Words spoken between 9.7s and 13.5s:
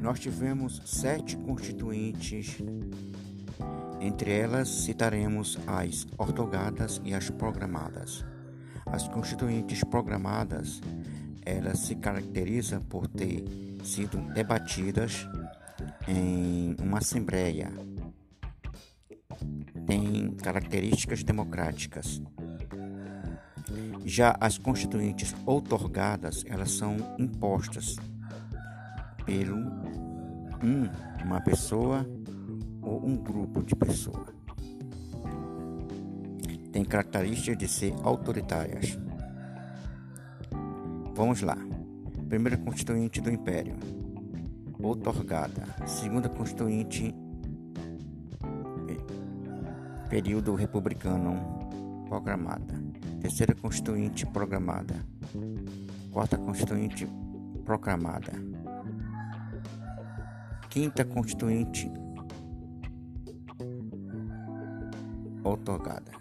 programadas, elas se caracterizam por ter